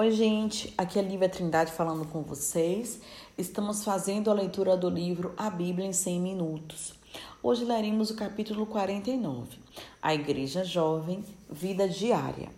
[0.00, 3.00] Oi, gente, aqui é Lívia Trindade falando com vocês.
[3.36, 6.94] Estamos fazendo a leitura do livro A Bíblia em 100 Minutos.
[7.42, 9.58] Hoje leremos o capítulo 49,
[10.00, 12.48] A Igreja Jovem, Vida Diária.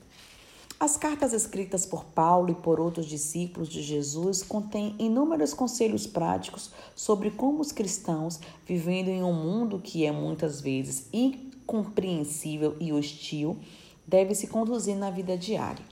[0.79, 6.71] As cartas escritas por Paulo e por outros discípulos de Jesus contêm inúmeros conselhos práticos
[6.95, 13.57] sobre como os cristãos, vivendo em um mundo que é muitas vezes incompreensível e hostil,
[14.07, 15.90] devem se conduzir na vida diária.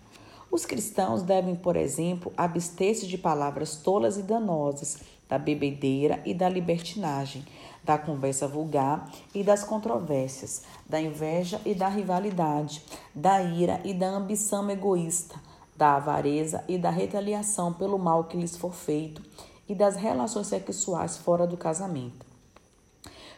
[0.51, 4.99] Os cristãos devem, por exemplo, abster-se de palavras tolas e danosas,
[5.29, 7.45] da bebedeira e da libertinagem,
[7.85, 12.83] da conversa vulgar e das controvérsias, da inveja e da rivalidade,
[13.15, 15.39] da ira e da ambição egoísta,
[15.77, 19.23] da avareza e da retaliação pelo mal que lhes for feito
[19.69, 22.27] e das relações sexuais fora do casamento.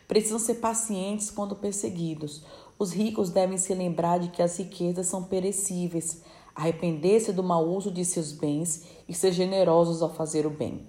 [0.06, 2.42] Precisam ser pacientes quando perseguidos.
[2.78, 6.22] Os ricos devem se lembrar de que as riquezas são perecíveis
[6.54, 10.86] arrepender-se do mau uso de seus bens e ser generosos ao fazer o bem.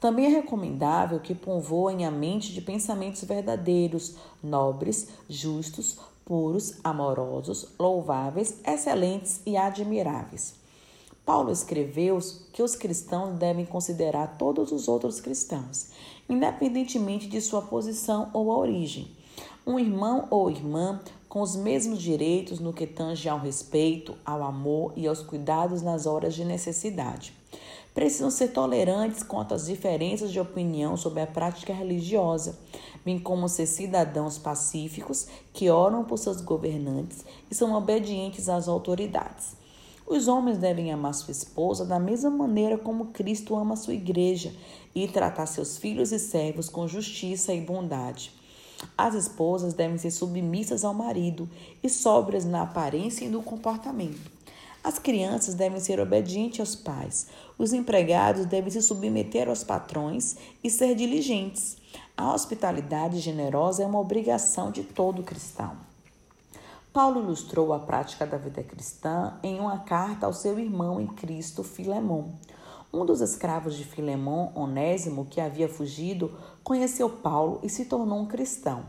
[0.00, 8.60] Também é recomendável que povoem a mente de pensamentos verdadeiros, nobres, justos, puros, amorosos, louváveis,
[8.66, 10.54] excelentes e admiráveis.
[11.24, 12.18] Paulo escreveu
[12.52, 15.88] que os cristãos devem considerar todos os outros cristãos,
[16.28, 19.10] independentemente de sua posição ou origem.
[19.66, 24.92] Um irmão ou irmã com os mesmos direitos no que tange ao respeito, ao amor
[24.94, 27.32] e aos cuidados nas horas de necessidade.
[27.94, 32.58] Precisam ser tolerantes quanto às diferenças de opinião sobre a prática religiosa,
[33.02, 39.56] bem como ser cidadãos pacíficos que oram por seus governantes e são obedientes às autoridades.
[40.06, 44.52] Os homens devem amar sua esposa da mesma maneira como Cristo ama sua igreja
[44.94, 48.43] e tratar seus filhos e servos com justiça e bondade.
[48.96, 51.48] As esposas devem ser submissas ao marido
[51.82, 54.32] e sóbrias na aparência e no comportamento.
[54.84, 57.28] As crianças devem ser obedientes aos pais.
[57.56, 61.78] Os empregados devem se submeter aos patrões e ser diligentes.
[62.16, 65.76] A hospitalidade generosa é uma obrigação de todo cristão.
[66.92, 71.64] Paulo ilustrou a prática da vida cristã em uma carta ao seu irmão em Cristo,
[71.64, 72.28] Filemon.
[72.94, 76.30] Um dos escravos de Filemon, Onésimo, que havia fugido,
[76.62, 78.84] conheceu Paulo e se tornou um cristão.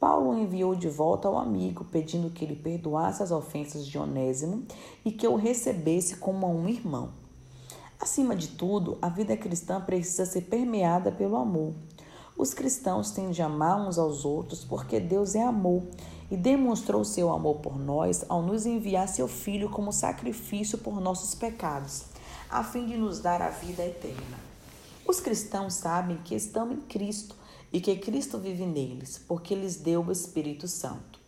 [0.00, 4.64] Paulo enviou de volta ao amigo, pedindo que ele perdoasse as ofensas de Onésimo
[5.04, 7.10] e que o recebesse como um irmão.
[8.00, 11.74] Acima de tudo, a vida cristã precisa ser permeada pelo amor.
[12.36, 15.84] Os cristãos têm de amar uns aos outros porque Deus é amor
[16.28, 21.36] e demonstrou seu amor por nós ao nos enviar seu Filho como sacrifício por nossos
[21.36, 22.17] pecados
[22.50, 24.38] a fim de nos dar a vida eterna.
[25.06, 27.34] Os cristãos sabem que estão em Cristo
[27.72, 31.18] e que Cristo vive neles, porque lhes deu o Espírito Santo.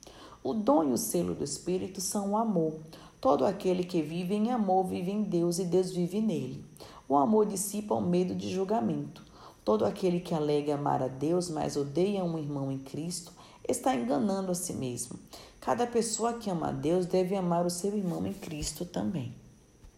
[0.42, 2.74] O dom e o selo do Espírito são o amor.
[3.20, 6.64] Todo aquele que vive em amor vive em Deus e Deus vive nele.
[7.06, 9.22] O amor dissipa o medo de julgamento.
[9.62, 13.32] Todo aquele que alega amar a Deus, mas odeia um irmão em Cristo,
[13.68, 15.18] está enganando a si mesmo.
[15.60, 19.34] Cada pessoa que ama a Deus deve amar o seu irmão em Cristo também.